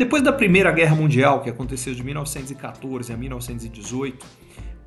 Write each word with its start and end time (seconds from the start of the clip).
Depois 0.00 0.22
da 0.22 0.32
Primeira 0.32 0.72
Guerra 0.72 0.96
Mundial, 0.96 1.42
que 1.42 1.50
aconteceu 1.50 1.94
de 1.94 2.02
1914 2.02 3.12
a 3.12 3.18
1918, 3.18 4.26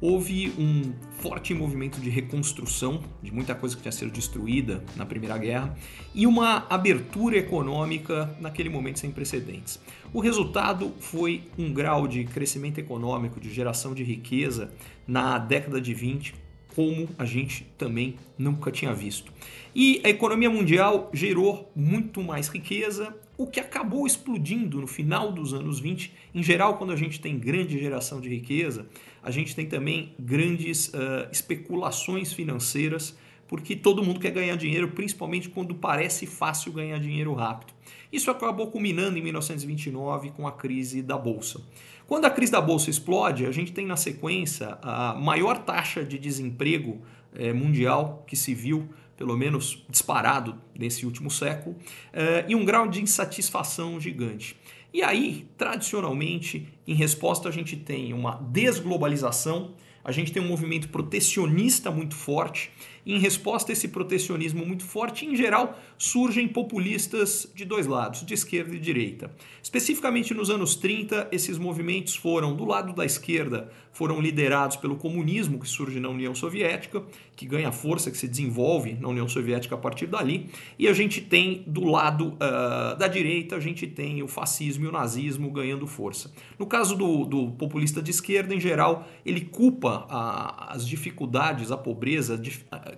houve 0.02 0.52
um 0.58 0.92
forte 1.20 1.54
movimento 1.54 2.02
de 2.02 2.10
reconstrução 2.10 3.00
de 3.22 3.32
muita 3.32 3.54
coisa 3.54 3.76
que 3.76 3.84
tinha 3.84 3.92
sido 3.92 4.10
destruída 4.10 4.84
na 4.96 5.06
Primeira 5.06 5.38
Guerra 5.38 5.78
e 6.16 6.26
uma 6.26 6.66
abertura 6.68 7.38
econômica 7.38 8.36
naquele 8.42 8.70
momento 8.70 8.98
sem 8.98 9.12
precedentes. 9.12 9.80
O 10.12 10.20
resultado 10.20 10.92
foi 11.00 11.44
um 11.60 11.72
grau 11.72 12.08
de 12.08 12.24
crescimento 12.24 12.80
econômico, 12.80 13.40
de 13.40 13.54
geração 13.54 13.94
de 13.94 14.04
riqueza 14.04 14.72
na 15.06 15.38
década 15.38 15.80
de 15.80 15.94
20 15.94 16.34
como 16.76 17.08
a 17.18 17.26
gente 17.26 17.66
também 17.78 18.16
nunca 18.38 18.72
tinha 18.72 18.94
visto. 18.94 19.32
E 19.76 20.02
a 20.04 20.10
economia 20.10 20.50
mundial 20.50 21.10
gerou 21.14 21.72
muito 21.76 22.22
mais 22.22 22.48
riqueza, 22.48 23.16
o 23.38 23.48
que 23.48 23.60
acabou 23.60 24.06
explodindo 24.06 24.80
no 24.80 24.88
final 24.88 25.32
dos 25.32 25.54
anos 25.54 25.80
20. 25.80 26.14
Em 26.34 26.44
geral, 26.44 26.78
quando 26.78 26.94
a 26.94 26.96
gente 26.96 27.20
tem 27.20 27.38
grande 27.38 27.80
geração 27.80 28.22
de 28.22 28.30
riqueza, 28.30 28.86
a 29.22 29.32
gente 29.32 29.56
tem 29.56 29.66
também 29.66 30.14
grandes 30.20 30.90
uh, 30.90 31.28
especulações 31.32 32.32
financeiras, 32.34 33.18
porque 33.54 33.76
todo 33.76 34.04
mundo 34.04 34.20
quer 34.20 34.32
ganhar 34.32 34.56
dinheiro, 34.56 34.88
principalmente 34.88 35.48
quando 35.48 35.76
parece 35.76 36.26
fácil 36.26 36.74
ganhar 36.74 36.98
dinheiro 36.98 37.36
rápido. 37.36 37.72
Isso 38.12 38.32
acabou 38.32 38.72
culminando 38.72 39.16
em 39.16 39.22
1929 39.22 40.32
com 40.32 40.48
a 40.48 40.52
crise 40.52 41.04
da 41.04 41.20
Bolsa. 41.20 41.62
Quando 42.08 42.26
a 42.26 42.32
crise 42.32 42.52
da 42.52 42.60
Bolsa 42.60 42.90
explode, 42.90 43.46
a 43.46 43.52
gente 43.52 43.72
tem 43.72 43.86
na 43.86 43.96
sequência 43.96 44.80
a 44.82 45.14
maior 45.14 45.60
taxa 45.60 46.04
de 46.04 46.18
desemprego 46.18 47.04
eh, 47.36 47.54
mundial 47.54 48.24
que 48.26 48.36
se 48.36 48.56
viu 48.56 48.90
pelo 49.16 49.38
menos 49.38 49.86
disparado 49.88 50.60
nesse 50.76 51.06
último 51.06 51.30
século, 51.30 51.76
uh, 51.76 52.50
e 52.50 52.56
um 52.56 52.66
grau 52.66 52.88
de 52.88 53.04
insatisfação 53.04 54.00
gigante. 54.00 54.58
E 54.92 55.04
aí, 55.04 55.48
tradicionalmente, 55.56 56.68
em 56.88 56.96
resposta, 56.96 57.48
a 57.48 57.52
gente 57.52 57.78
tem 57.78 58.14
uma 58.14 58.36
desglobalização, 58.50 59.76
a 60.04 60.12
gente 60.12 60.32
tem 60.32 60.42
um 60.42 60.48
movimento 60.48 60.90
protecionista 60.90 61.90
muito 61.90 62.16
forte 62.16 62.72
em 63.06 63.20
resposta 63.20 63.72
a 63.72 63.74
esse 63.74 63.90
protecionismo 63.90 64.66
muito 64.66 64.86
forte, 64.86 65.26
em 65.26 65.36
geral, 65.36 65.78
surgem 65.98 66.48
populistas 66.48 67.48
de 67.54 67.66
dois 67.66 67.86
lados, 67.86 68.26
de 68.26 68.34
esquerda 68.34 68.74
e 68.76 68.80
direita. 68.80 69.30
Especificamente 69.62 70.34
nos 70.34 70.50
anos 70.50 70.76
30, 70.76 71.28
esses 71.32 71.58
movimentos 71.58 72.16
foram, 72.16 72.56
do 72.56 72.66
lado 72.66 72.94
da 72.94 73.06
esquerda, 73.06 73.70
foram 73.92 74.22
liderados 74.22 74.78
pelo 74.78 74.96
comunismo 74.96 75.60
que 75.60 75.68
surge 75.68 76.00
na 76.00 76.10
União 76.10 76.34
Soviética, 76.34 77.04
que 77.36 77.46
ganha 77.46 77.72
força, 77.72 78.10
que 78.10 78.18
se 78.18 78.28
desenvolve 78.28 78.94
na 78.94 79.10
União 79.10 79.28
Soviética 79.28 79.76
a 79.76 79.78
partir 79.78 80.08
dali, 80.08 80.50
e 80.80 80.88
a 80.88 80.94
gente 80.94 81.22
tem 81.22 81.64
do 81.68 81.84
lado 81.86 82.30
uh, 82.30 82.98
da 82.98 83.08
direita, 83.08 83.56
a 83.56 83.60
gente 83.60 83.86
tem 83.86 84.24
o 84.24 84.28
fascismo 84.28 84.86
e 84.86 84.88
o 84.88 84.92
nazismo 84.92 85.52
ganhando 85.52 85.86
força. 85.86 86.32
No 86.58 86.66
caso 86.66 86.96
do, 86.96 87.26
do 87.26 87.52
populista 87.52 88.02
de 88.02 88.12
esquerda, 88.12 88.56
em 88.56 88.60
geral, 88.60 89.08
ele 89.26 89.42
culpa 89.42 89.93
a, 89.94 90.74
as 90.74 90.88
dificuldades, 90.88 91.72
a 91.72 91.78
pobreza, 91.78 92.42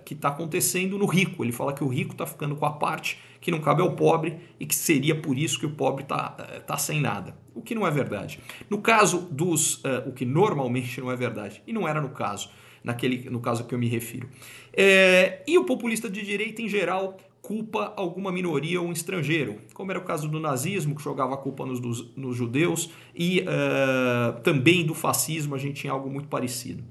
que 0.04 0.14
está 0.14 0.28
acontecendo 0.28 0.98
no 0.98 1.06
rico. 1.06 1.44
Ele 1.44 1.52
fala 1.52 1.72
que 1.72 1.84
o 1.84 1.88
rico 1.88 2.12
está 2.12 2.26
ficando 2.26 2.56
com 2.56 2.66
a 2.66 2.72
parte 2.72 3.18
que 3.40 3.50
não 3.50 3.60
cabe 3.60 3.80
ao 3.80 3.92
pobre 3.92 4.38
e 4.58 4.66
que 4.66 4.74
seria 4.74 5.14
por 5.14 5.38
isso 5.38 5.60
que 5.60 5.66
o 5.66 5.70
pobre 5.70 6.02
está 6.02 6.30
tá 6.66 6.76
sem 6.76 7.00
nada. 7.00 7.36
O 7.54 7.62
que 7.62 7.74
não 7.74 7.86
é 7.86 7.90
verdade. 7.90 8.40
No 8.68 8.78
caso 8.80 9.28
dos. 9.30 9.76
Uh, 9.76 10.08
o 10.08 10.12
que 10.12 10.24
normalmente 10.24 11.00
não 11.00 11.12
é 11.12 11.16
verdade. 11.16 11.62
E 11.66 11.72
não 11.72 11.86
era 11.86 12.00
no 12.00 12.08
caso, 12.08 12.50
naquele, 12.82 13.30
no 13.30 13.40
caso 13.40 13.64
que 13.64 13.74
eu 13.74 13.78
me 13.78 13.88
refiro. 13.88 14.28
É, 14.72 15.42
e 15.46 15.56
o 15.56 15.64
populista 15.64 16.10
de 16.10 16.22
direita, 16.22 16.60
em 16.60 16.68
geral, 16.68 17.16
culpa 17.46 17.94
alguma 17.96 18.32
minoria 18.32 18.80
ou 18.80 18.88
um 18.88 18.92
estrangeiro, 18.92 19.60
como 19.72 19.92
era 19.92 20.00
o 20.00 20.02
caso 20.02 20.26
do 20.26 20.40
nazismo, 20.40 20.96
que 20.96 21.02
jogava 21.02 21.34
a 21.34 21.36
culpa 21.36 21.64
nos, 21.64 21.80
nos 22.16 22.36
judeus, 22.36 22.90
e 23.14 23.42
uh, 23.42 24.40
também 24.40 24.84
do 24.84 24.94
fascismo 24.94 25.54
a 25.54 25.58
gente 25.58 25.82
tinha 25.82 25.92
algo 25.92 26.10
muito 26.10 26.26
parecido. 26.26 26.82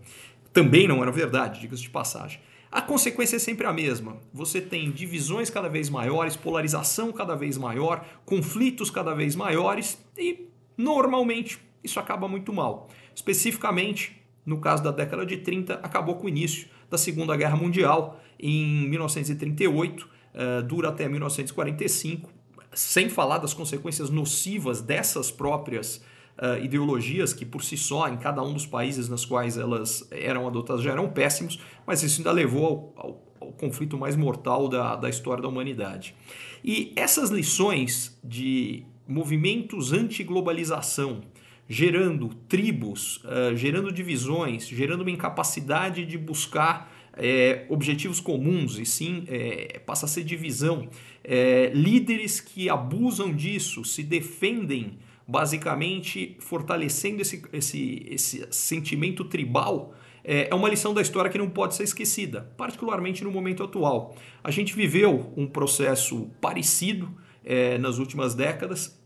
Também 0.53 0.87
não 0.87 1.01
era 1.01 1.11
verdade, 1.11 1.59
diga-se 1.59 1.81
de 1.81 1.89
passagem. 1.89 2.39
A 2.71 2.81
consequência 2.81 3.35
é 3.35 3.39
sempre 3.39 3.67
a 3.67 3.73
mesma. 3.73 4.15
Você 4.33 4.61
tem 4.61 4.91
divisões 4.91 5.49
cada 5.49 5.67
vez 5.67 5.89
maiores, 5.89 6.37
polarização 6.37 7.11
cada 7.11 7.35
vez 7.35 7.57
maior, 7.57 8.05
conflitos 8.25 8.89
cada 8.89 9.13
vez 9.13 9.35
maiores 9.35 10.01
e, 10.17 10.47
normalmente, 10.77 11.59
isso 11.83 11.99
acaba 11.99 12.29
muito 12.29 12.53
mal. 12.53 12.87
Especificamente, 13.13 14.21
no 14.45 14.61
caso 14.61 14.81
da 14.81 14.91
década 14.91 15.25
de 15.25 15.35
30, 15.35 15.81
acabou 15.83 16.15
com 16.15 16.27
o 16.27 16.29
início 16.29 16.69
da 16.89 16.97
Segunda 16.97 17.35
Guerra 17.35 17.57
Mundial 17.57 18.21
em 18.39 18.87
1938, 18.87 20.14
eh, 20.37 20.61
dura 20.63 20.89
até 20.89 21.07
1945, 21.07 22.29
sem 22.73 23.07
falar 23.07 23.37
das 23.37 23.53
consequências 23.53 24.09
nocivas 24.09 24.81
dessas 24.81 25.31
próprias 25.31 26.03
uh, 26.37 26.61
ideologias 26.61 27.31
que 27.31 27.45
por 27.45 27.63
si 27.63 27.77
só, 27.77 28.09
em 28.09 28.17
cada 28.17 28.43
um 28.43 28.51
dos 28.51 28.65
países 28.65 29.07
nas 29.07 29.23
quais 29.23 29.57
elas 29.57 30.05
eram 30.11 30.45
adotadas, 30.45 30.83
já 30.83 30.91
eram 30.91 31.09
péssimos, 31.09 31.57
mas 31.87 32.03
isso 32.03 32.19
ainda 32.19 32.33
levou 32.33 32.93
ao, 32.97 33.05
ao, 33.05 33.47
ao 33.47 33.51
conflito 33.53 33.97
mais 33.97 34.17
mortal 34.17 34.67
da, 34.67 34.97
da 34.97 35.07
história 35.07 35.41
da 35.41 35.47
humanidade. 35.47 36.13
E 36.61 36.91
essas 36.97 37.29
lições 37.29 38.19
de 38.21 38.83
movimentos 39.07 39.93
anti-globalização, 39.93 41.21
gerando 41.69 42.27
tribos, 42.49 43.23
uh, 43.23 43.55
gerando 43.55 43.89
divisões, 43.89 44.67
gerando 44.67 44.99
uma 44.99 45.11
incapacidade 45.11 46.05
de 46.05 46.17
buscar 46.17 46.91
é, 47.17 47.65
objetivos 47.69 48.19
comuns, 48.19 48.77
e 48.77 48.85
sim 48.85 49.23
é, 49.27 49.79
passa 49.85 50.05
a 50.05 50.09
ser 50.09 50.23
divisão. 50.23 50.87
É, 51.23 51.71
líderes 51.73 52.39
que 52.39 52.69
abusam 52.69 53.33
disso, 53.33 53.83
se 53.83 54.03
defendem 54.03 54.97
basicamente 55.27 56.35
fortalecendo 56.39 57.21
esse, 57.21 57.41
esse, 57.51 58.05
esse 58.09 58.47
sentimento 58.51 59.25
tribal, 59.25 59.95
é, 60.23 60.49
é 60.49 60.55
uma 60.55 60.69
lição 60.69 60.93
da 60.93 61.01
história 61.01 61.29
que 61.29 61.37
não 61.37 61.49
pode 61.49 61.75
ser 61.75 61.83
esquecida, 61.83 62.51
particularmente 62.57 63.23
no 63.23 63.31
momento 63.31 63.63
atual. 63.63 64.15
A 64.43 64.51
gente 64.51 64.75
viveu 64.75 65.31
um 65.37 65.47
processo 65.47 66.29
parecido 66.41 67.11
é, 67.43 67.77
nas 67.77 67.99
últimas 67.99 68.33
décadas, 68.33 68.99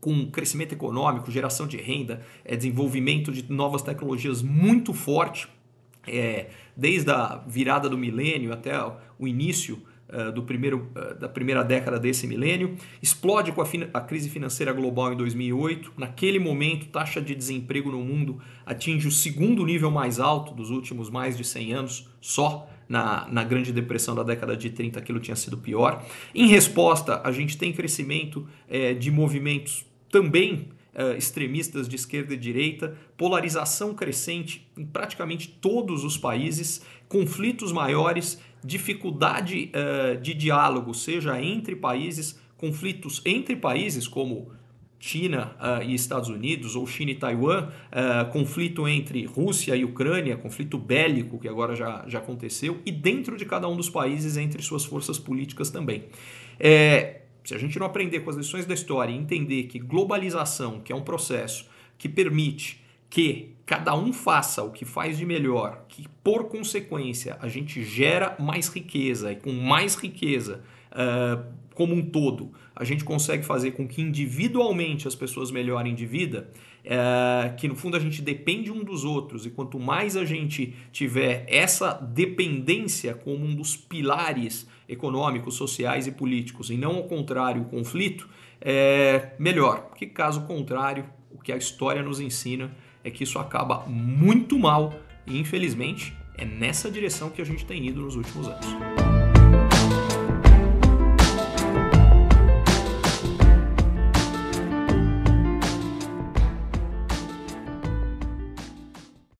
com 0.00 0.30
crescimento 0.30 0.72
econômico, 0.72 1.30
geração 1.30 1.66
de 1.66 1.76
renda, 1.76 2.24
é, 2.44 2.56
desenvolvimento 2.56 3.30
de 3.32 3.50
novas 3.52 3.82
tecnologias 3.82 4.42
muito 4.42 4.94
forte, 4.94 5.48
é, 6.06 6.50
desde 6.76 7.10
a 7.10 7.42
virada 7.46 7.88
do 7.88 7.98
milênio 7.98 8.52
até 8.52 8.72
o 9.18 9.26
início 9.26 9.82
uh, 10.08 10.32
do 10.32 10.42
primeiro, 10.42 10.90
uh, 10.94 11.18
da 11.18 11.28
primeira 11.28 11.62
década 11.62 11.98
desse 11.98 12.26
milênio, 12.26 12.76
explode 13.02 13.52
com 13.52 13.62
a, 13.62 13.66
a, 13.94 14.00
crise 14.00 14.28
financeira 14.28 14.72
global 14.72 15.12
em 15.12 15.16
2008. 15.16 15.92
Naquele 15.96 16.38
momento, 16.38 16.86
taxa 16.88 17.20
de 17.20 17.34
desemprego 17.34 17.90
no 17.90 18.00
mundo 18.02 18.40
atinge 18.66 19.08
o 19.08 19.10
segundo 19.10 19.64
nível 19.64 19.90
mais 19.90 20.18
alto 20.18 20.54
dos 20.54 20.70
últimos 20.70 21.10
mais 21.10 21.36
de 21.36 21.44
100 21.44 21.72
anos, 21.72 22.08
só 22.20 22.68
na, 22.88 23.28
na 23.30 23.44
Grande 23.44 23.72
Depressão 23.72 24.14
da 24.14 24.22
década 24.22 24.56
de 24.56 24.70
30 24.70 24.98
aquilo 24.98 25.20
tinha 25.20 25.36
sido 25.36 25.56
pior. 25.56 26.04
Em 26.34 26.48
resposta, 26.48 27.20
a 27.22 27.30
gente 27.30 27.56
tem 27.56 27.72
crescimento 27.72 28.46
é, 28.68 28.94
de 28.94 29.10
movimentos 29.10 29.86
também 30.10 30.68
Uh, 30.92 31.16
extremistas 31.16 31.88
de 31.88 31.94
esquerda 31.94 32.34
e 32.34 32.36
direita, 32.36 32.96
polarização 33.16 33.94
crescente 33.94 34.68
em 34.76 34.84
praticamente 34.84 35.46
todos 35.48 36.02
os 36.02 36.18
países, 36.18 36.82
conflitos 37.08 37.70
maiores 37.70 38.40
dificuldade 38.64 39.70
uh, 39.74 40.20
de 40.20 40.34
diálogo, 40.34 40.92
seja 40.94 41.40
entre 41.42 41.74
países, 41.76 42.38
conflitos 42.56 43.22
entre 43.24 43.56
países 43.56 44.06
como 44.06 44.50
China 44.98 45.56
uh, 45.58 45.82
e 45.82 45.94
Estados 45.94 46.28
Unidos, 46.28 46.76
ou 46.76 46.86
China 46.86 47.10
e 47.10 47.14
Taiwan, 47.14 47.68
uh, 47.68 48.30
conflito 48.30 48.86
entre 48.86 49.24
Rússia 49.24 49.74
e 49.74 49.82
Ucrânia, 49.82 50.36
conflito 50.36 50.76
bélico 50.76 51.38
que 51.38 51.48
agora 51.48 51.74
já, 51.74 52.04
já 52.06 52.18
aconteceu, 52.18 52.78
e 52.84 52.92
dentro 52.92 53.36
de 53.36 53.46
cada 53.46 53.66
um 53.66 53.76
dos 53.76 53.88
países 53.88 54.36
entre 54.36 54.62
suas 54.62 54.84
forças 54.84 55.18
políticas 55.18 55.70
também. 55.70 56.04
É, 56.58 57.19
se 57.44 57.54
a 57.54 57.58
gente 57.58 57.78
não 57.78 57.86
aprender 57.86 58.20
com 58.20 58.30
as 58.30 58.36
lições 58.36 58.66
da 58.66 58.74
história 58.74 59.12
e 59.12 59.16
entender 59.16 59.64
que 59.64 59.78
globalização, 59.78 60.80
que 60.80 60.92
é 60.92 60.96
um 60.96 61.02
processo 61.02 61.66
que 61.98 62.08
permite 62.08 62.82
que 63.10 63.56
cada 63.66 63.94
um 63.94 64.12
faça 64.12 64.62
o 64.62 64.70
que 64.70 64.84
faz 64.84 65.18
de 65.18 65.26
melhor, 65.26 65.84
que 65.88 66.08
por 66.24 66.44
consequência 66.44 67.36
a 67.40 67.48
gente 67.48 67.84
gera 67.84 68.36
mais 68.38 68.68
riqueza 68.68 69.32
e 69.32 69.36
com 69.36 69.52
mais 69.52 69.94
riqueza 69.96 70.62
uh, 70.92 71.44
como 71.74 71.94
um 71.94 72.02
todo 72.02 72.52
a 72.80 72.84
gente 72.84 73.04
consegue 73.04 73.44
fazer 73.44 73.72
com 73.72 73.86
que 73.86 74.00
individualmente 74.00 75.06
as 75.06 75.14
pessoas 75.14 75.50
melhorem 75.50 75.94
de 75.94 76.06
vida, 76.06 76.48
uh, 76.86 77.54
que 77.54 77.68
no 77.68 77.76
fundo 77.76 77.94
a 77.94 78.00
gente 78.00 78.22
depende 78.22 78.72
um 78.72 78.82
dos 78.82 79.04
outros 79.04 79.44
e 79.44 79.50
quanto 79.50 79.78
mais 79.78 80.16
a 80.16 80.24
gente 80.24 80.74
tiver 80.90 81.44
essa 81.46 81.92
dependência 81.92 83.12
como 83.12 83.44
um 83.44 83.54
dos 83.54 83.76
pilares 83.76 84.66
econômicos, 84.88 85.56
sociais 85.56 86.06
e 86.06 86.12
políticos 86.12 86.70
e 86.70 86.78
não 86.78 86.96
ao 86.96 87.04
contrário 87.04 87.60
o 87.60 87.66
conflito, 87.66 88.26
é 88.62 89.34
melhor, 89.38 89.82
porque 89.88 90.06
caso 90.06 90.46
contrário 90.46 91.04
o 91.30 91.38
que 91.38 91.52
a 91.52 91.56
história 91.58 92.02
nos 92.02 92.18
ensina 92.18 92.74
é 93.02 93.10
que 93.10 93.24
isso 93.24 93.38
acaba 93.38 93.84
muito 93.86 94.58
mal 94.58 94.94
e 95.26 95.38
infelizmente 95.38 96.16
é 96.36 96.44
nessa 96.44 96.90
direção 96.90 97.30
que 97.30 97.40
a 97.40 97.44
gente 97.44 97.64
tem 97.64 97.86
ido 97.86 98.00
nos 98.00 98.16
últimos 98.16 98.48
anos. 98.48 99.09